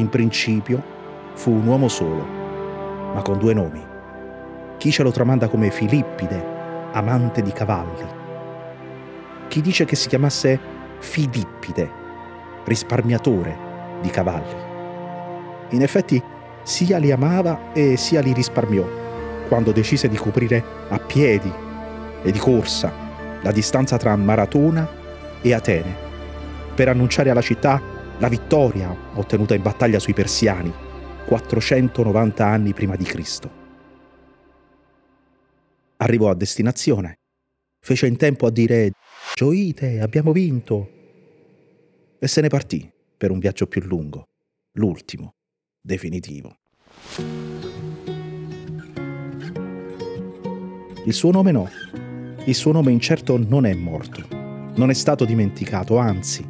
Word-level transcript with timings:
in 0.00 0.08
principio, 0.08 0.82
fu 1.34 1.52
un 1.52 1.66
uomo 1.66 1.88
solo, 1.88 2.26
ma 3.14 3.22
con 3.22 3.38
due 3.38 3.54
nomi. 3.54 3.82
Chi 4.78 4.90
ce 4.90 5.02
lo 5.02 5.10
tramanda 5.10 5.48
come 5.48 5.70
Filippide, 5.70 6.44
amante 6.92 7.42
di 7.42 7.52
cavalli. 7.52 8.18
Chi 9.48 9.60
dice 9.60 9.84
che 9.84 9.96
si 9.96 10.08
chiamasse 10.08 10.58
Filippide, 10.98 11.90
risparmiatore 12.64 13.56
di 14.00 14.08
cavalli. 14.08 14.68
In 15.70 15.82
effetti, 15.82 16.22
sia 16.62 16.98
li 16.98 17.10
amava 17.10 17.72
e 17.72 17.96
sia 17.96 18.20
li 18.20 18.32
risparmiò, 18.32 18.84
quando 19.48 19.72
decise 19.72 20.08
di 20.08 20.16
coprire 20.16 20.62
a 20.88 20.98
piedi 20.98 21.52
e 22.22 22.30
di 22.30 22.38
corsa 22.38 22.92
la 23.42 23.52
distanza 23.52 23.96
tra 23.96 24.14
Maratona 24.16 24.88
e 25.40 25.54
Atene, 25.54 25.94
per 26.74 26.88
annunciare 26.88 27.30
alla 27.30 27.40
città 27.40 27.89
la 28.20 28.28
vittoria 28.28 28.94
ottenuta 29.14 29.54
in 29.54 29.62
battaglia 29.62 29.98
sui 29.98 30.12
persiani 30.12 30.70
490 31.26 32.46
anni 32.46 32.74
prima 32.74 32.94
di 32.94 33.04
Cristo. 33.04 33.58
Arrivò 35.96 36.28
a 36.28 36.34
destinazione, 36.34 37.20
fece 37.80 38.06
in 38.06 38.16
tempo 38.16 38.46
a 38.46 38.50
dire 38.50 38.92
Gioite, 39.34 40.00
abbiamo 40.00 40.32
vinto! 40.32 40.98
E 42.18 42.28
se 42.28 42.42
ne 42.42 42.48
partì 42.48 42.90
per 43.16 43.30
un 43.30 43.38
viaggio 43.38 43.66
più 43.66 43.80
lungo, 43.82 44.24
l'ultimo, 44.72 45.34
definitivo. 45.80 46.56
Il 51.06 51.14
suo 51.14 51.30
nome 51.30 51.52
no. 51.52 51.70
Il 52.44 52.54
suo 52.54 52.72
nome 52.72 52.92
incerto 52.92 53.38
non 53.38 53.64
è 53.64 53.72
morto. 53.72 54.26
Non 54.76 54.90
è 54.90 54.94
stato 54.94 55.24
dimenticato, 55.24 55.96
anzi, 55.96 56.46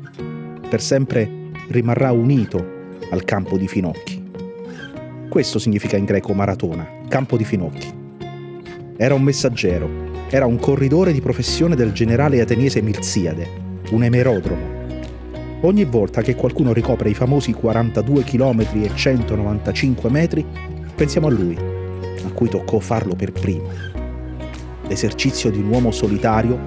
per 0.68 0.80
sempre 0.80 1.39
rimarrà 1.70 2.10
unito 2.10 2.78
al 3.10 3.24
campo 3.24 3.56
di 3.56 3.68
finocchi. 3.68 4.28
Questo 5.28 5.60
significa 5.60 5.96
in 5.96 6.04
greco 6.04 6.32
maratona, 6.32 6.88
campo 7.08 7.36
di 7.36 7.44
finocchi. 7.44 7.88
Era 8.96 9.14
un 9.14 9.22
messaggero, 9.22 9.88
era 10.28 10.46
un 10.46 10.58
corridore 10.58 11.12
di 11.12 11.20
professione 11.20 11.76
del 11.76 11.92
generale 11.92 12.40
ateniese 12.40 12.82
Milziade, 12.82 13.48
un 13.90 14.02
emerodromo. 14.02 14.78
Ogni 15.62 15.84
volta 15.84 16.22
che 16.22 16.34
qualcuno 16.34 16.72
ricopre 16.72 17.10
i 17.10 17.14
famosi 17.14 17.52
42 17.52 18.24
km 18.24 18.66
e 18.72 18.90
195 18.92 20.10
metri, 20.10 20.44
pensiamo 20.94 21.28
a 21.28 21.30
lui, 21.30 21.56
a 21.56 22.30
cui 22.32 22.48
toccò 22.48 22.80
farlo 22.80 23.14
per 23.14 23.30
primo. 23.30 23.68
L'esercizio 24.88 25.50
di 25.50 25.58
un 25.58 25.68
uomo 25.68 25.92
solitario 25.92 26.58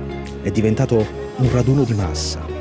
è 0.42 0.50
diventato 0.50 1.06
un 1.36 1.52
raduno 1.52 1.84
di 1.84 1.94
massa, 1.94 2.53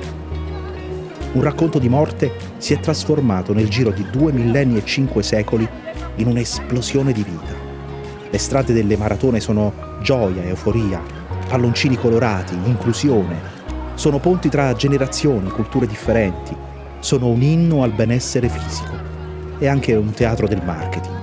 un 1.33 1.42
racconto 1.42 1.78
di 1.78 1.88
morte 1.88 2.33
si 2.58 2.75
è 2.75 2.80
trasformato 2.80 3.55
nel 3.55 3.69
giro 3.69 3.91
di 3.91 4.05
due 4.11 4.33
millenni 4.33 4.77
e 4.77 4.84
cinque 4.84 5.22
secoli 5.22 5.66
in 6.16 6.27
un'esplosione 6.27 7.12
di 7.12 7.22
vita. 7.22 7.55
Le 8.28 8.39
strade 8.39 8.74
delle 8.74 8.97
maratone 8.97 9.41
sono 9.41 9.72
gioia, 10.02 10.42
euforia, 10.44 11.00
palloncini 11.48 11.97
colorati, 11.97 12.55
inclusione. 12.64 13.61
Sono 13.94 14.19
ponti 14.19 14.48
tra 14.48 14.74
generazioni, 14.74 15.48
culture 15.48 15.86
differenti. 15.86 16.55
Sono 17.00 17.28
un 17.28 17.41
inno 17.41 17.83
al 17.83 17.92
benessere 17.92 18.48
fisico 18.48 18.94
e 19.58 19.67
anche 19.67 19.94
un 19.94 20.12
teatro 20.12 20.46
del 20.46 20.62
marketing. 20.62 21.20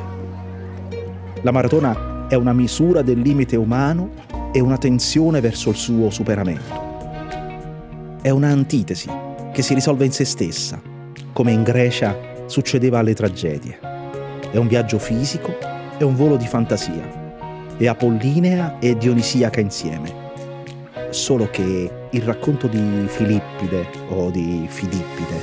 La 1.41 1.51
maratona 1.51 2.27
è 2.27 2.35
una 2.35 2.53
misura 2.53 3.01
del 3.01 3.19
limite 3.19 3.55
umano 3.55 4.09
e 4.51 4.59
una 4.59 4.77
tensione 4.77 5.39
verso 5.39 5.69
il 5.69 5.75
suo 5.75 6.09
superamento. 6.09 6.87
È 8.21 8.29
una 8.29 8.49
antitesi 8.49 9.27
che 9.59 9.65
si 9.65 9.73
risolve 9.73 10.05
in 10.05 10.13
se 10.13 10.23
stessa, 10.23 10.81
come 11.33 11.51
in 11.51 11.63
Grecia 11.63 12.17
succedeva 12.45 12.99
alle 12.99 13.13
tragedie. 13.13 13.77
È 14.51 14.55
un 14.55 14.69
viaggio 14.69 14.97
fisico 14.99 15.53
e 15.97 16.05
un 16.05 16.15
volo 16.15 16.37
di 16.37 16.47
fantasia. 16.47 17.35
È 17.75 17.85
apollinea 17.85 18.79
e 18.79 18.95
dionisiaca 18.95 19.59
insieme. 19.59 20.13
Solo 21.09 21.49
che 21.49 21.91
il 22.09 22.21
racconto 22.21 22.67
di 22.67 23.03
Filippide 23.07 23.85
o 24.07 24.29
di 24.29 24.65
Filippide, 24.69 25.41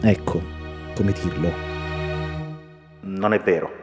ecco, 0.00 0.42
come 0.96 1.12
dirlo, 1.12 1.52
non 3.02 3.32
è 3.32 3.38
vero. 3.38 3.79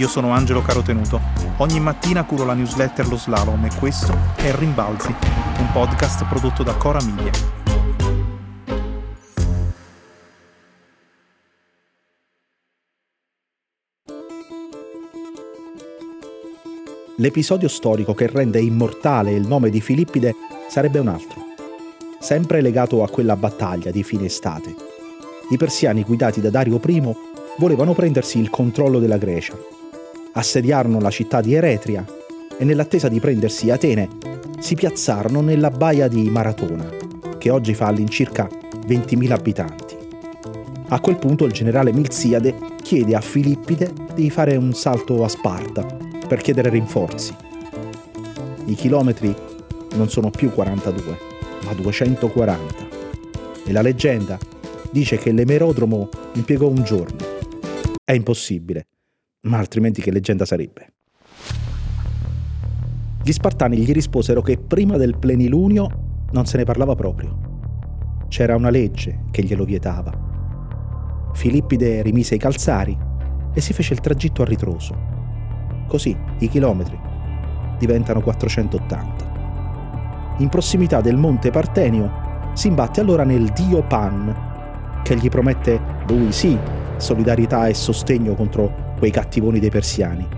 Io 0.00 0.08
sono 0.08 0.30
Angelo 0.30 0.62
Carotenuto. 0.62 1.20
Ogni 1.58 1.78
mattina 1.78 2.24
curo 2.24 2.46
la 2.46 2.54
newsletter 2.54 3.06
Lo 3.06 3.18
Slalom 3.18 3.66
e 3.66 3.70
questo 3.78 4.16
è 4.34 4.50
Rimbalzi, 4.54 5.14
un 5.58 5.70
podcast 5.74 6.24
prodotto 6.26 6.62
da 6.62 6.74
Cora 6.74 7.00
Media. 7.02 7.30
L'episodio 17.16 17.68
storico 17.68 18.14
che 18.14 18.26
rende 18.26 18.58
immortale 18.58 19.32
il 19.32 19.46
nome 19.46 19.68
di 19.68 19.82
Filippide 19.82 20.34
sarebbe 20.70 20.98
un 20.98 21.08
altro, 21.08 21.42
sempre 22.18 22.62
legato 22.62 23.02
a 23.02 23.10
quella 23.10 23.36
battaglia 23.36 23.90
di 23.90 24.02
fine 24.02 24.24
estate. 24.24 24.74
I 25.50 25.58
persiani 25.58 26.04
guidati 26.04 26.40
da 26.40 26.48
Dario 26.48 26.80
I 26.82 27.16
volevano 27.58 27.92
prendersi 27.92 28.38
il 28.38 28.48
controllo 28.48 28.98
della 28.98 29.18
Grecia 29.18 29.78
assediarono 30.32 31.00
la 31.00 31.10
città 31.10 31.40
di 31.40 31.54
Eretria 31.54 32.04
e 32.56 32.64
nell'attesa 32.64 33.08
di 33.08 33.20
prendersi 33.20 33.70
Atene 33.70 34.08
si 34.60 34.74
piazzarono 34.74 35.40
nella 35.40 35.70
baia 35.70 36.08
di 36.08 36.28
Maratona, 36.28 36.88
che 37.38 37.50
oggi 37.50 37.74
fa 37.74 37.86
all'incirca 37.86 38.48
20.000 38.86 39.32
abitanti. 39.32 39.96
A 40.88 41.00
quel 41.00 41.16
punto 41.16 41.44
il 41.44 41.52
generale 41.52 41.92
Milziade 41.92 42.54
chiede 42.82 43.14
a 43.14 43.20
Filippide 43.20 43.92
di 44.14 44.28
fare 44.28 44.56
un 44.56 44.72
salto 44.72 45.24
a 45.24 45.28
Sparta 45.28 45.86
per 46.28 46.40
chiedere 46.40 46.68
rinforzi. 46.68 47.34
I 48.66 48.74
chilometri 48.74 49.34
non 49.94 50.08
sono 50.08 50.30
più 50.30 50.50
42, 50.50 51.18
ma 51.64 51.72
240. 51.74 52.88
E 53.64 53.72
la 53.72 53.82
leggenda 53.82 54.38
dice 54.90 55.16
che 55.16 55.32
l'emerodromo 55.32 56.08
impiegò 56.34 56.66
un 56.68 56.82
giorno. 56.82 57.18
È 58.04 58.12
impossibile 58.12 58.86
ma 59.42 59.58
altrimenti 59.58 60.02
che 60.02 60.10
leggenda 60.10 60.44
sarebbe? 60.44 60.92
Gli 63.22 63.32
Spartani 63.32 63.78
gli 63.78 63.92
risposero 63.92 64.42
che 64.42 64.58
prima 64.58 64.96
del 64.96 65.16
plenilunio 65.16 66.08
non 66.32 66.46
se 66.46 66.58
ne 66.58 66.64
parlava 66.64 66.94
proprio. 66.94 67.48
C'era 68.28 68.54
una 68.54 68.70
legge 68.70 69.24
che 69.30 69.42
glielo 69.42 69.64
vietava. 69.64 70.28
Filippide 71.32 72.02
rimise 72.02 72.34
i 72.34 72.38
calzari 72.38 72.96
e 73.52 73.60
si 73.60 73.72
fece 73.72 73.94
il 73.94 74.00
tragitto 74.00 74.42
a 74.42 74.46
ritroso. 74.46 75.08
Così 75.86 76.16
i 76.38 76.48
chilometri 76.48 76.98
diventano 77.78 78.20
480. 78.20 79.28
In 80.38 80.48
prossimità 80.48 81.00
del 81.00 81.16
monte 81.16 81.50
Partenio 81.50 82.28
si 82.54 82.68
imbatte 82.68 83.00
allora 83.00 83.24
nel 83.24 83.48
dio 83.48 83.82
Pan, 83.82 85.00
che 85.02 85.16
gli 85.16 85.28
promette, 85.28 85.80
lui 86.08 86.32
sì, 86.32 86.56
solidarietà 86.96 87.66
e 87.66 87.74
sostegno 87.74 88.34
contro 88.34 88.89
quei 89.00 89.10
cattivoni 89.10 89.58
dei 89.58 89.70
persiani, 89.70 90.28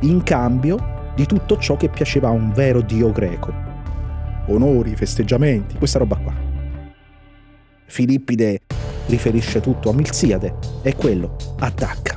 in 0.00 0.24
cambio 0.24 1.12
di 1.14 1.24
tutto 1.24 1.56
ciò 1.56 1.76
che 1.76 1.88
piaceva 1.88 2.26
a 2.26 2.32
un 2.32 2.50
vero 2.52 2.80
dio 2.80 3.12
greco. 3.12 3.54
Onori, 4.48 4.96
festeggiamenti, 4.96 5.76
questa 5.78 6.00
roba 6.00 6.16
qua. 6.16 6.34
Filippide 7.86 8.62
riferisce 9.06 9.60
tutto 9.60 9.88
a 9.88 9.92
Milziade 9.92 10.56
e 10.82 10.96
quello 10.96 11.36
attacca. 11.60 12.14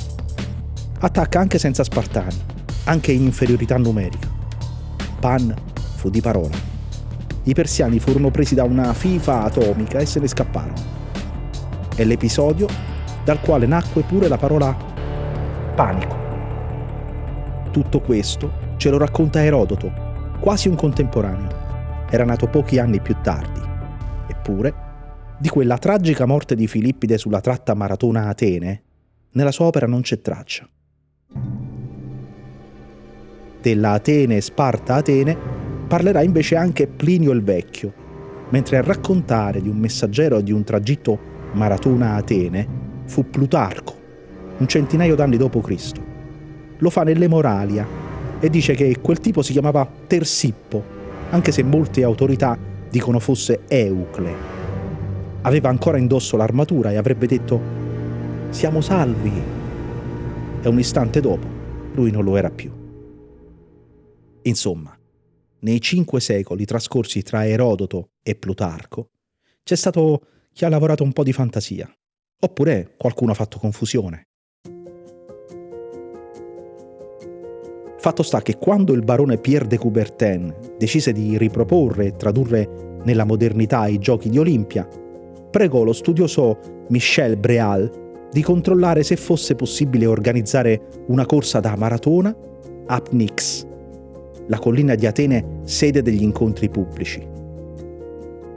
Attacca 1.01 1.39
anche 1.39 1.59
senza 1.59 1.83
Spartani, 1.83 2.35
anche 2.85 3.11
in 3.11 3.21
inferiorità 3.21 3.77
numerica. 3.77 4.27
Pan 5.19 5.53
fu 5.97 6.09
di 6.09 6.19
parola. 6.19 6.57
I 7.44 7.53
persiani 7.53 8.00
furono 8.00 8.31
presi 8.31 8.56
da 8.56 8.63
una 8.63 8.91
fifa 8.94 9.44
atomica 9.44 10.00
e 10.00 10.07
se 10.07 10.19
ne 10.19 10.27
scapparono. 10.27 10.95
È 11.95 12.03
l'episodio 12.03 12.67
dal 13.23 13.39
quale 13.39 13.67
nacque 13.67 14.01
pure 14.01 14.27
la 14.27 14.38
parola 14.38 14.95
panico. 15.77 16.18
Tutto 17.69 18.01
questo 18.01 18.75
ce 18.77 18.89
lo 18.89 18.97
racconta 18.97 19.44
Erodoto, 19.44 19.91
quasi 20.39 20.69
un 20.69 20.75
contemporaneo. 20.75 22.06
Era 22.09 22.25
nato 22.25 22.47
pochi 22.47 22.79
anni 22.79 23.00
più 23.00 23.15
tardi. 23.21 23.62
Eppure, 24.27 24.74
di 25.38 25.50
quella 25.50 25.77
tragica 25.77 26.25
morte 26.25 26.56
di 26.56 26.65
Filippide 26.65 27.19
sulla 27.19 27.41
tratta 27.41 27.75
maratona 27.75 28.27
Atene, 28.27 28.81
nella 29.33 29.51
sua 29.51 29.65
opera 29.65 29.85
non 29.85 30.01
c'è 30.01 30.19
traccia. 30.19 30.68
Della 33.62 33.91
Atene 33.91 34.41
Sparta 34.41 34.95
Atene 34.95 35.38
parlerà 35.88 36.23
invece 36.23 36.56
anche 36.56 36.88
Plinio 36.88 37.31
il 37.33 37.44
Vecchio, 37.44 37.94
mentre 38.50 38.77
a 38.77 38.81
raccontare 38.81 39.62
di 39.62 39.69
un 39.69 39.77
messaggero 39.77 40.41
di 40.41 40.51
un 40.51 40.63
tragitto 40.63 41.19
maratona 41.51 42.15
Atene 42.15 42.68
fu 43.06 43.30
Plutarco, 43.30 43.96
un 44.57 44.68
centinaio 44.68 45.15
d'anni 45.15 45.38
dopo 45.38 45.62
Cristo. 45.62 46.01
Lo 46.77 46.89
fa 46.89 47.04
nelle 47.04 47.27
Moralia 47.27 47.86
e 48.39 48.50
dice 48.50 48.74
che 48.74 48.98
quel 49.01 49.19
tipo 49.19 49.42
si 49.42 49.51
chiamava 49.51 49.89
Tersippo, 50.07 50.83
anche 51.30 51.51
se 51.51 51.63
molte 51.63 52.04
autorità 52.04 52.57
dicono 52.89 53.19
fosse 53.19 53.62
Eucle. 53.68 54.56
Aveva 55.42 55.69
ancora 55.69 55.98
indosso 55.98 56.38
l'armatura 56.38 56.92
e 56.92 56.95
avrebbe 56.95 57.25
detto 57.27 57.59
Siamo 58.50 58.81
salvi. 58.81 59.31
E 60.62 60.68
un 60.68 60.80
istante 60.80 61.19
dopo 61.19 61.56
lui 61.94 62.12
non 62.12 62.24
lo 62.24 62.38
era 62.38 62.50
più. 62.50 62.71
Insomma, 64.44 64.98
nei 65.59 65.81
cinque 65.81 66.19
secoli 66.21 66.63
trascorsi 66.65 67.21
tra 67.24 67.45
Erodoto 67.45 68.12
e 68.24 68.36
Plutarco, 68.36 69.09
c'è 69.63 69.75
stato 69.75 70.21
chi 70.54 70.63
ha 70.63 70.69
lavorato 70.69 71.04
un 71.04 71.12
po' 71.12 71.24
di 71.24 71.33
fantasia, 71.33 71.92
oppure 72.39 72.94
qualcuno 72.98 73.31
ha 73.31 73.36
fatto 73.36 73.57
confusione. 73.57 74.27
Fatto 78.07 78.24
sta 78.24 78.42
che 78.42 78.57
quando 78.57 78.94
il 78.94 79.01
barone 79.04 79.38
Pierre 79.38 79.68
de 79.68 79.77
Coubertin 79.77 80.56
decise 80.77 81.12
di 81.12 81.38
riproporre 81.38 82.06
e 82.06 82.15
tradurre 82.15 83.00
nella 83.04 83.25
modernità 83.25 83.86
i 83.88 83.98
giochi 83.98 84.30
di 84.30 84.39
Olimpia, 84.39 84.88
pregò 85.51 85.83
lo 85.83 85.92
studioso 85.92 86.57
Michel 86.88 87.36
Breal 87.36 88.30
di 88.31 88.42
controllare 88.42 89.04
se 89.04 89.18
fosse 89.18 89.56
possibile 89.56 90.06
organizzare 90.06 91.04
una 91.07 91.25
corsa 91.25 91.59
da 91.59 91.75
maratona 91.75 92.33
a 92.86 93.01
Pnix, 93.01 93.65
la 94.45 94.57
collina 94.57 94.95
di 94.95 95.06
Atene 95.06 95.59
sede 95.65 96.01
degli 96.01 96.24
incontri 96.24 96.69
pubblici. 96.69 97.27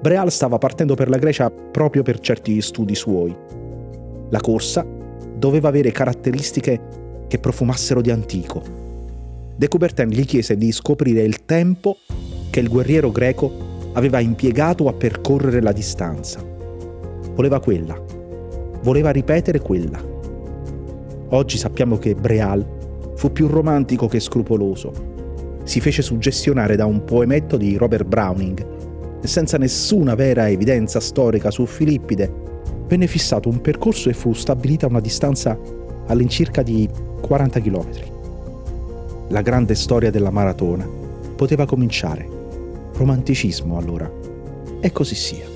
Breal 0.00 0.30
stava 0.30 0.58
partendo 0.58 0.94
per 0.94 1.08
la 1.08 1.18
Grecia 1.18 1.50
proprio 1.50 2.04
per 2.04 2.20
certi 2.20 2.60
studi 2.60 2.94
suoi. 2.94 3.36
La 4.28 4.40
corsa 4.40 4.86
doveva 5.36 5.66
avere 5.66 5.90
caratteristiche 5.90 6.80
che 7.26 7.38
profumassero 7.40 8.00
di 8.00 8.12
antico 8.12 8.79
De 9.60 9.68
Coubertin 9.68 10.08
gli 10.08 10.24
chiese 10.24 10.56
di 10.56 10.72
scoprire 10.72 11.20
il 11.20 11.44
tempo 11.44 11.98
che 12.48 12.60
il 12.60 12.70
guerriero 12.70 13.10
greco 13.10 13.90
aveva 13.92 14.18
impiegato 14.18 14.88
a 14.88 14.94
percorrere 14.94 15.60
la 15.60 15.72
distanza. 15.72 16.42
Voleva 17.34 17.60
quella. 17.60 17.94
Voleva 18.82 19.10
ripetere 19.10 19.60
quella. 19.60 20.02
Oggi 21.28 21.58
sappiamo 21.58 21.98
che 21.98 22.14
Breal 22.14 23.12
fu 23.16 23.32
più 23.32 23.48
romantico 23.48 24.08
che 24.08 24.18
scrupoloso. 24.18 25.58
Si 25.64 25.78
fece 25.82 26.00
suggestionare 26.00 26.74
da 26.74 26.86
un 26.86 27.04
poemetto 27.04 27.58
di 27.58 27.76
Robert 27.76 28.06
Browning 28.06 28.66
e 29.22 29.26
senza 29.26 29.58
nessuna 29.58 30.14
vera 30.14 30.48
evidenza 30.48 31.00
storica 31.00 31.50
su 31.50 31.66
Filippide 31.66 32.32
venne 32.86 33.06
fissato 33.06 33.50
un 33.50 33.60
percorso 33.60 34.08
e 34.08 34.14
fu 34.14 34.32
stabilita 34.32 34.86
una 34.86 35.00
distanza 35.00 35.54
all'incirca 36.06 36.62
di 36.62 36.88
40 37.20 37.60
chilometri 37.60 38.18
la 39.30 39.42
grande 39.42 39.76
storia 39.76 40.10
della 40.10 40.30
maratona 40.30 40.86
poteva 41.36 41.64
cominciare. 41.64 42.28
Romanticismo 42.94 43.78
allora. 43.78 44.10
E 44.80 44.92
così 44.92 45.14
sia. 45.14 45.46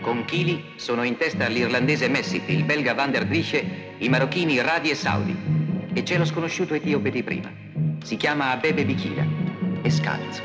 Con 0.00 0.24
chili 0.26 0.62
sono 0.76 1.02
in 1.02 1.16
testa 1.16 1.48
l'irlandese 1.48 2.08
Messick, 2.08 2.48
il 2.48 2.64
belga 2.64 2.94
Van 2.94 3.10
der 3.10 3.26
Drische 3.26 3.83
i 3.98 4.08
marocchini 4.08 4.60
Radi 4.60 4.90
e 4.90 4.94
Saudi. 4.94 5.36
E 5.92 6.02
c'è 6.02 6.18
lo 6.18 6.24
sconosciuto 6.24 6.74
etiope 6.74 7.10
di 7.10 7.22
prima. 7.22 7.50
Si 8.02 8.16
chiama 8.16 8.50
Abebe 8.50 8.84
Bikila. 8.84 9.24
È 9.82 9.88
scalzo. 9.88 10.42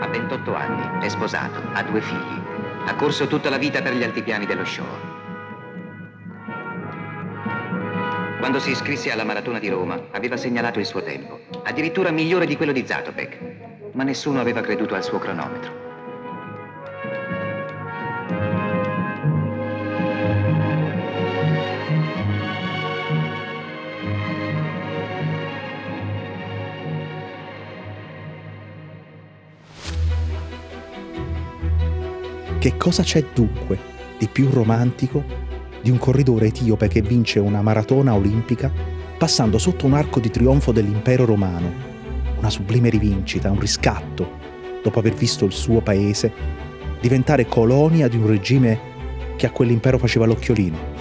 Ha 0.00 0.06
28 0.06 0.54
anni, 0.54 1.04
è 1.04 1.08
sposato, 1.08 1.60
ha 1.72 1.82
due 1.82 2.00
figli. 2.00 2.42
Ha 2.86 2.94
corso 2.94 3.26
tutta 3.26 3.50
la 3.50 3.58
vita 3.58 3.82
per 3.82 3.94
gli 3.94 4.02
altipiani 4.02 4.46
dello 4.46 4.64
shore. 4.64 5.12
Quando 8.38 8.60
si 8.60 8.70
iscrisse 8.70 9.10
alla 9.10 9.24
maratona 9.24 9.58
di 9.58 9.68
Roma, 9.68 9.98
aveva 10.10 10.36
segnalato 10.36 10.78
il 10.78 10.84
suo 10.84 11.02
tempo, 11.02 11.40
addirittura 11.64 12.10
migliore 12.10 12.44
di 12.44 12.56
quello 12.56 12.72
di 12.72 12.84
Zatopek, 12.86 13.53
ma 13.94 14.02
nessuno 14.02 14.40
aveva 14.40 14.60
creduto 14.60 14.94
al 14.94 15.04
suo 15.04 15.18
cronometro. 15.18 15.82
Che 32.58 32.76
cosa 32.78 33.02
c'è 33.02 33.22
dunque 33.34 33.78
di 34.18 34.26
più 34.26 34.48
romantico 34.50 35.22
di 35.82 35.90
un 35.90 35.98
corridore 35.98 36.46
etiope 36.46 36.88
che 36.88 37.02
vince 37.02 37.38
una 37.38 37.60
maratona 37.60 38.14
olimpica 38.14 38.72
passando 39.18 39.58
sotto 39.58 39.84
un 39.84 39.92
arco 39.92 40.18
di 40.18 40.30
trionfo 40.30 40.72
dell'impero 40.72 41.26
romano 41.26 41.93
una 42.44 42.52
sublime 42.52 42.90
rivincita, 42.90 43.50
un 43.50 43.58
riscatto, 43.58 44.38
dopo 44.82 44.98
aver 44.98 45.14
visto 45.14 45.46
il 45.46 45.52
suo 45.52 45.80
paese 45.80 46.30
diventare 47.00 47.46
colonia 47.46 48.06
di 48.06 48.16
un 48.16 48.26
regime 48.26 48.92
che 49.36 49.46
a 49.46 49.50
quell'impero 49.50 49.96
faceva 49.96 50.26
l'occhiolino. 50.26 50.92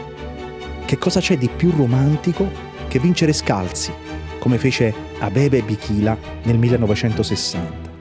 Che 0.85 0.97
cosa 0.97 1.19
c'è 1.19 1.37
di 1.37 1.49
più 1.49 1.71
romantico 1.71 2.49
che 2.87 2.97
vincere 2.97 3.33
scalzi, 3.33 3.91
come 4.39 4.57
fece 4.57 4.93
Abebe 5.19 5.61
Bikila 5.61 6.17
nel 6.43 6.57
1960? 6.57 7.91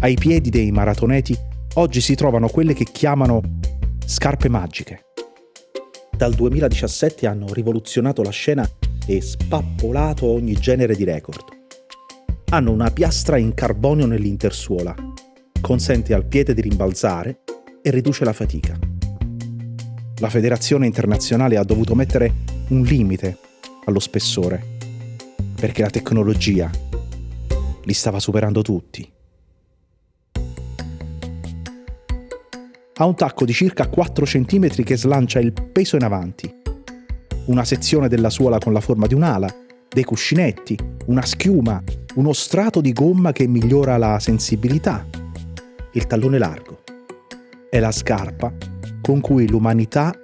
Ai 0.00 0.16
piedi 0.16 0.50
dei 0.50 0.72
maratoneti 0.72 1.36
oggi 1.74 2.00
si 2.00 2.16
trovano 2.16 2.48
quelle 2.48 2.74
che 2.74 2.84
chiamano 2.84 3.40
scarpe 4.04 4.48
magiche 4.48 5.13
dal 6.16 6.32
2017 6.32 7.26
hanno 7.26 7.52
rivoluzionato 7.52 8.22
la 8.22 8.30
scena 8.30 8.68
e 9.06 9.20
spappolato 9.20 10.26
ogni 10.26 10.54
genere 10.54 10.94
di 10.94 11.04
record. 11.04 11.42
Hanno 12.50 12.70
una 12.70 12.90
piastra 12.90 13.36
in 13.36 13.52
carbonio 13.52 14.06
nell'intersuola, 14.06 14.94
consente 15.60 16.14
al 16.14 16.26
piede 16.26 16.54
di 16.54 16.60
rimbalzare 16.60 17.40
e 17.82 17.90
riduce 17.90 18.24
la 18.24 18.32
fatica. 18.32 18.78
La 20.18 20.30
federazione 20.30 20.86
internazionale 20.86 21.56
ha 21.56 21.64
dovuto 21.64 21.94
mettere 21.94 22.32
un 22.68 22.82
limite 22.82 23.38
allo 23.86 23.98
spessore, 23.98 24.76
perché 25.56 25.82
la 25.82 25.90
tecnologia 25.90 26.70
li 27.82 27.92
stava 27.92 28.20
superando 28.20 28.62
tutti. 28.62 29.13
Ha 32.96 33.06
un 33.06 33.16
tacco 33.16 33.44
di 33.44 33.52
circa 33.52 33.88
4 33.88 34.24
cm 34.24 34.68
che 34.84 34.96
slancia 34.96 35.40
il 35.40 35.52
peso 35.52 35.96
in 35.96 36.04
avanti, 36.04 36.52
una 37.46 37.64
sezione 37.64 38.06
della 38.08 38.30
suola 38.30 38.58
con 38.58 38.72
la 38.72 38.80
forma 38.80 39.08
di 39.08 39.14
un'ala, 39.14 39.52
dei 39.88 40.04
cuscinetti, 40.04 40.78
una 41.06 41.24
schiuma, 41.24 41.82
uno 42.14 42.32
strato 42.32 42.80
di 42.80 42.92
gomma 42.92 43.32
che 43.32 43.48
migliora 43.48 43.96
la 43.96 44.20
sensibilità, 44.20 45.04
il 45.92 46.06
tallone 46.06 46.38
largo. 46.38 46.82
È 47.68 47.80
la 47.80 47.90
scarpa 47.90 48.52
con 49.00 49.20
cui 49.20 49.48
l'umanità 49.48 50.16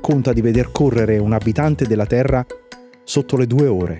conta 0.00 0.32
di 0.32 0.40
veder 0.40 0.72
correre 0.72 1.18
un 1.18 1.32
abitante 1.32 1.86
della 1.86 2.06
Terra 2.06 2.44
sotto 3.04 3.36
le 3.36 3.46
due 3.46 3.68
ore. 3.68 3.98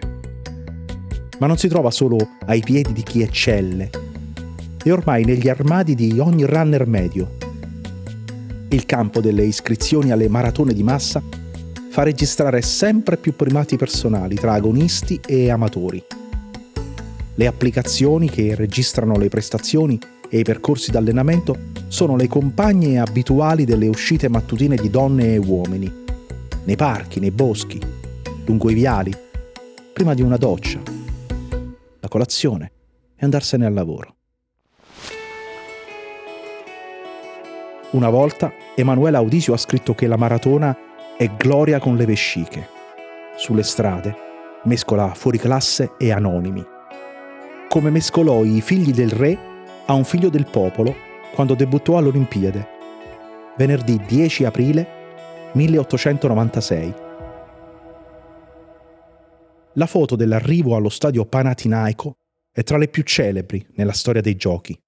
Ma 1.39 1.47
non 1.47 1.59
si 1.59 1.69
trova 1.69 1.93
solo 1.93 2.17
ai 2.47 2.61
piedi 2.61 2.93
di 2.93 3.03
chi 3.05 3.23
eccelle, 3.23 3.89
è 4.83 4.91
ormai 4.91 5.25
negli 5.25 5.49
armadi 5.49 5.95
di 5.95 6.19
ogni 6.19 6.45
runner 6.45 6.87
medio 6.87 7.46
il 8.69 8.85
campo 8.85 9.21
delle 9.21 9.45
iscrizioni 9.45 10.11
alle 10.11 10.29
maratone 10.29 10.73
di 10.73 10.83
massa 10.83 11.23
fa 11.91 12.03
registrare 12.03 12.63
sempre 12.63 13.17
più 13.17 13.35
primati 13.35 13.77
personali 13.77 14.35
tra 14.35 14.55
agonisti 14.55 15.21
e 15.25 15.51
amatori. 15.51 16.03
Le 17.35 17.47
applicazioni 17.47 18.29
che 18.29 18.55
registrano 18.55 19.17
le 19.17 19.29
prestazioni 19.29 19.99
e 20.29 20.41
i 20.41 20.43
percorsi 20.43 20.91
d'allenamento 20.91 21.57
sono 21.89 22.17
le 22.17 22.27
compagne 22.27 22.99
abituali 22.99 23.65
delle 23.65 23.89
uscite 23.89 24.29
mattutine 24.29 24.77
di 24.77 24.91
donne 24.91 25.35
e 25.35 25.39
uomini, 25.39 26.05
nei 26.65 26.77
parchi, 26.77 27.21
nei 27.21 27.31
boschi, 27.31 27.81
lungo 28.45 28.71
i 28.71 28.75
viali, 28.75 29.13
prima 29.93 30.15
di 30.15 30.23
una 30.23 30.37
doccia, 30.37 30.81
la 32.01 32.09
colazione 32.09 32.73
e 33.17 33.25
andarsene 33.25 33.65
al 33.65 33.73
lavoro. 33.73 34.16
Una 37.93 38.11
volta 38.11 38.53
Emanuela 38.75 39.19
Audisio 39.19 39.55
ha 39.55 39.59
scritto 39.59 39.95
che 39.95 40.07
la 40.07 40.17
maratona 40.17 40.77
è 41.17 41.29
gloria 41.29 41.79
con 41.79 41.97
le 41.97 42.05
vesciche. 42.05 42.69
Sulle 43.37 43.63
strade 43.63 44.25
mescola 44.65 45.15
fuoriclasse 45.15 45.93
e 45.97 46.11
anonimi. 46.11 46.65
Come 47.69 47.91
mescolò 47.91 48.45
i 48.45 48.61
figli 48.61 48.93
del 48.93 49.11
re 49.11 49.39
a 49.87 49.93
un 49.93 50.05
figlio 50.05 50.29
del 50.29 50.47
popolo 50.51 50.95
quando 51.33 51.55
debuttò 51.55 51.97
all'Olimpiade 51.97 52.75
venerdì 53.57 54.01
10 54.07 54.45
aprile 54.45 54.87
1896. 55.53 56.95
La 59.75 59.87
foto 59.87 60.17
dell'arrivo 60.17 60.75
allo 60.75 60.89
stadio 60.89 61.25
Panathinaiko 61.25 62.19
è 62.51 62.63
tra 62.63 62.79
le 62.79 62.89
più 62.89 63.03
celebri 63.03 63.67
nella 63.75 63.93
storia 63.93 64.23
dei 64.23 64.37
giochi. 64.37 64.79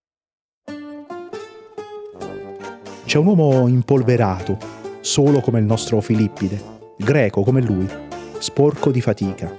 C'è 3.08 3.16
un 3.16 3.24
uomo 3.24 3.66
impolverato, 3.68 4.58
solo 5.00 5.40
come 5.40 5.60
il 5.60 5.64
nostro 5.64 5.98
Filippide, 6.02 6.62
greco 6.98 7.42
come 7.42 7.62
lui, 7.62 7.88
sporco 8.36 8.90
di 8.90 9.00
fatica. 9.00 9.50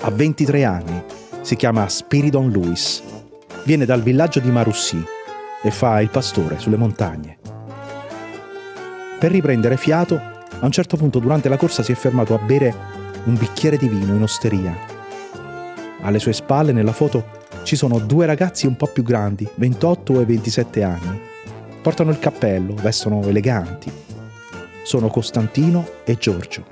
Ha 0.00 0.10
23 0.10 0.64
anni, 0.64 1.02
si 1.42 1.54
chiama 1.54 1.86
Spiridon 1.86 2.48
Lewis, 2.48 3.02
viene 3.64 3.84
dal 3.84 4.00
villaggio 4.00 4.40
di 4.40 4.50
Marussi 4.50 5.04
e 5.62 5.70
fa 5.70 6.00
il 6.00 6.08
pastore 6.08 6.58
sulle 6.58 6.78
montagne. 6.78 7.36
Per 9.20 9.30
riprendere 9.30 9.76
fiato, 9.76 10.14
a 10.16 10.64
un 10.64 10.72
certo 10.72 10.96
punto 10.96 11.18
durante 11.18 11.50
la 11.50 11.58
corsa 11.58 11.82
si 11.82 11.92
è 11.92 11.94
fermato 11.94 12.32
a 12.32 12.38
bere 12.38 12.74
un 13.24 13.34
bicchiere 13.34 13.76
di 13.76 13.86
vino 13.86 14.14
in 14.14 14.22
osteria. 14.22 14.74
Alle 16.00 16.18
sue 16.18 16.32
spalle 16.32 16.72
nella 16.72 16.92
foto 16.92 17.22
ci 17.64 17.76
sono 17.76 17.98
due 17.98 18.24
ragazzi 18.24 18.66
un 18.66 18.76
po' 18.76 18.86
più 18.86 19.02
grandi, 19.02 19.46
28 19.56 20.20
e 20.22 20.24
27 20.24 20.82
anni. 20.82 21.34
Portano 21.86 22.10
il 22.10 22.18
cappello, 22.18 22.74
vestono 22.74 23.22
eleganti. 23.22 23.92
Sono 24.82 25.06
Costantino 25.06 25.88
e 26.04 26.16
Giorgio. 26.16 26.64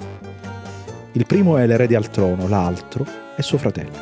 Il 1.12 1.24
primo 1.24 1.56
è 1.56 1.64
l'erede 1.68 1.94
al 1.94 2.10
trono, 2.10 2.48
l'altro 2.48 3.06
è 3.36 3.40
suo 3.40 3.56
fratello. 3.56 3.92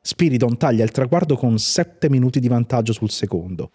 Spiridon 0.00 0.56
taglia 0.56 0.84
il 0.84 0.90
traguardo 0.90 1.36
con 1.36 1.58
7 1.58 2.08
minuti 2.08 2.40
di 2.40 2.48
vantaggio 2.48 2.94
sul 2.94 3.10
secondo 3.10 3.72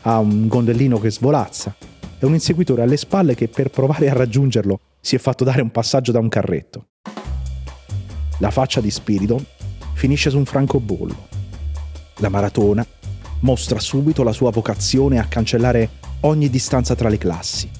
ha 0.00 0.18
un 0.18 0.48
gondellino 0.48 0.98
che 0.98 1.10
svolazza 1.10 1.76
e 2.18 2.24
un 2.24 2.32
inseguitore 2.32 2.80
alle 2.80 2.96
spalle 2.96 3.34
che 3.34 3.48
per 3.48 3.68
provare 3.68 4.08
a 4.08 4.14
raggiungerlo 4.14 4.80
si 4.98 5.14
è 5.14 5.18
fatto 5.18 5.44
dare 5.44 5.60
un 5.60 5.70
passaggio 5.70 6.10
da 6.10 6.20
un 6.20 6.28
carretto. 6.28 6.86
La 8.38 8.50
faccia 8.50 8.80
di 8.80 8.90
Spiridon 8.90 9.44
finisce 9.92 10.30
su 10.30 10.38
un 10.38 10.46
francobollo. 10.46 11.28
La 12.16 12.30
maratona 12.30 12.86
mostra 13.42 13.78
subito 13.78 14.22
la 14.22 14.32
sua 14.32 14.50
vocazione 14.50 15.18
a 15.18 15.26
cancellare 15.26 15.90
ogni 16.20 16.48
distanza 16.48 16.94
tra 16.94 17.08
le 17.08 17.18
classi, 17.18 17.70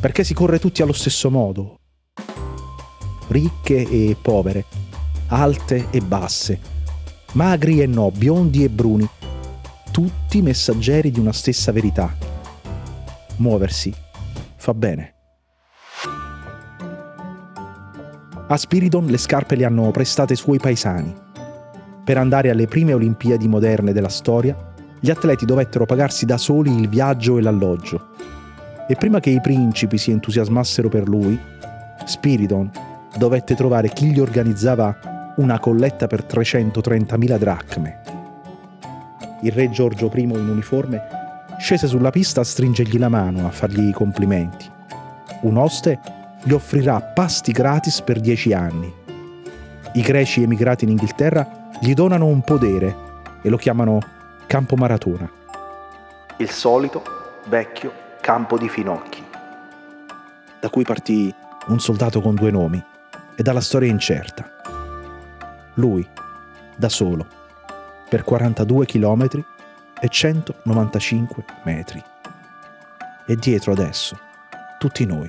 perché 0.00 0.24
si 0.24 0.34
corre 0.34 0.58
tutti 0.58 0.82
allo 0.82 0.92
stesso 0.92 1.30
modo. 1.30 1.76
Ricche 3.28 3.88
e 3.88 4.16
povere, 4.20 4.64
alte 5.28 5.88
e 5.90 6.00
basse, 6.00 6.58
magri 7.32 7.80
e 7.80 7.86
no, 7.86 8.10
biondi 8.10 8.64
e 8.64 8.68
bruni, 8.68 9.08
tutti 9.90 10.40
messaggeri 10.42 11.10
di 11.10 11.20
una 11.20 11.32
stessa 11.32 11.72
verità. 11.72 12.14
Muoversi 13.36 13.92
fa 14.56 14.74
bene. 14.74 15.14
A 18.50 18.56
Spiridon 18.56 19.06
le 19.06 19.18
scarpe 19.18 19.56
le 19.56 19.66
hanno 19.66 19.90
prestate 19.90 20.32
i 20.32 20.36
suoi 20.36 20.58
paesani. 20.58 21.14
Per 22.02 22.16
andare 22.16 22.48
alle 22.48 22.66
prime 22.66 22.94
Olimpiadi 22.94 23.46
moderne 23.46 23.92
della 23.92 24.08
storia, 24.08 24.67
gli 25.00 25.10
atleti 25.10 25.44
dovettero 25.44 25.86
pagarsi 25.86 26.26
da 26.26 26.36
soli 26.36 26.74
il 26.74 26.88
viaggio 26.88 27.38
e 27.38 27.42
l'alloggio. 27.42 28.08
E 28.88 28.94
prima 28.94 29.20
che 29.20 29.30
i 29.30 29.40
principi 29.40 29.98
si 29.98 30.10
entusiasmassero 30.10 30.88
per 30.88 31.08
lui, 31.08 31.38
Spiridon 32.04 32.70
dovette 33.16 33.54
trovare 33.54 33.88
chi 33.88 34.10
gli 34.12 34.20
organizzava 34.20 35.34
una 35.36 35.58
colletta 35.58 36.06
per 36.06 36.24
330.000 36.24 37.38
dracme 37.38 38.08
il 39.42 39.52
re 39.52 39.70
Giorgio 39.70 40.10
I 40.12 40.22
in 40.22 40.48
uniforme 40.48 41.00
scese 41.58 41.86
sulla 41.86 42.10
pista 42.10 42.40
a 42.40 42.44
stringergli 42.44 42.98
la 42.98 43.08
mano, 43.08 43.46
a 43.46 43.50
fargli 43.50 43.88
i 43.88 43.92
complimenti. 43.92 44.68
Un 45.42 45.56
oste 45.56 46.00
gli 46.42 46.52
offrirà 46.52 47.00
pasti 47.00 47.52
gratis 47.52 48.00
per 48.02 48.20
dieci 48.20 48.52
anni. 48.52 48.92
I 49.92 50.00
greci 50.00 50.42
emigrati 50.42 50.84
in 50.84 50.90
Inghilterra 50.90 51.70
gli 51.80 51.94
donano 51.94 52.26
un 52.26 52.40
podere 52.42 53.06
e 53.42 53.48
lo 53.48 53.56
chiamano 53.56 54.00
campo 54.48 54.76
maratona. 54.76 55.30
Il 56.38 56.48
solito 56.48 57.04
vecchio 57.48 57.92
campo 58.22 58.56
di 58.56 58.70
finocchi, 58.70 59.22
da 60.58 60.70
cui 60.70 60.84
partì 60.84 61.32
un 61.66 61.78
soldato 61.78 62.22
con 62.22 62.34
due 62.34 62.50
nomi 62.50 62.82
e 63.36 63.42
dalla 63.42 63.60
storia 63.60 63.90
incerta. 63.90 64.50
Lui, 65.74 66.08
da 66.74 66.88
solo, 66.88 67.26
per 68.08 68.24
42 68.24 68.86
km 68.86 69.28
e 70.00 70.08
195 70.08 71.44
metri. 71.64 72.02
E 73.26 73.36
dietro 73.36 73.72
adesso, 73.72 74.18
tutti 74.78 75.04
noi, 75.04 75.28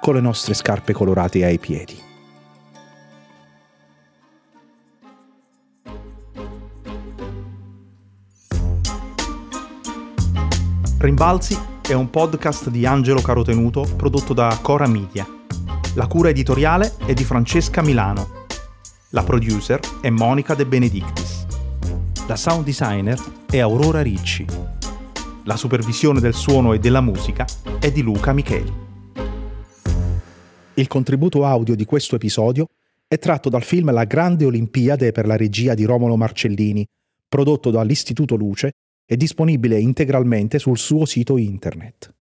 con 0.00 0.14
le 0.14 0.20
nostre 0.20 0.54
scarpe 0.54 0.92
colorate 0.92 1.44
ai 1.44 1.58
piedi. 1.58 2.13
Rimbalzi 11.04 11.54
è 11.86 11.92
un 11.92 12.08
podcast 12.08 12.70
di 12.70 12.86
Angelo 12.86 13.20
Carotenuto 13.20 13.86
prodotto 13.94 14.32
da 14.32 14.58
Cora 14.62 14.86
Media. 14.86 15.28
La 15.96 16.06
cura 16.06 16.30
editoriale 16.30 16.94
è 17.04 17.12
di 17.12 17.24
Francesca 17.24 17.82
Milano. 17.82 18.46
La 19.10 19.22
producer 19.22 19.78
è 20.00 20.08
Monica 20.08 20.54
De 20.54 20.64
Benedictis. 20.64 21.44
La 22.26 22.36
sound 22.36 22.64
designer 22.64 23.22
è 23.50 23.58
Aurora 23.58 24.00
Ricci. 24.00 24.46
La 25.44 25.56
supervisione 25.56 26.20
del 26.20 26.32
suono 26.32 26.72
e 26.72 26.78
della 26.78 27.02
musica 27.02 27.44
è 27.78 27.92
di 27.92 28.00
Luca 28.00 28.32
Micheli. 28.32 28.72
Il 30.72 30.86
contributo 30.86 31.44
audio 31.44 31.76
di 31.76 31.84
questo 31.84 32.16
episodio 32.16 32.68
è 33.06 33.18
tratto 33.18 33.50
dal 33.50 33.62
film 33.62 33.92
La 33.92 34.04
Grande 34.04 34.46
Olimpiade 34.46 35.12
per 35.12 35.26
la 35.26 35.36
regia 35.36 35.74
di 35.74 35.84
Romolo 35.84 36.16
Marcellini, 36.16 36.82
prodotto 37.28 37.70
dall'Istituto 37.70 38.36
Luce 38.36 38.72
e 39.04 39.16
disponibile 39.16 39.78
integralmente 39.78 40.58
sul 40.58 40.78
suo 40.78 41.04
sito 41.04 41.36
internet. 41.36 42.13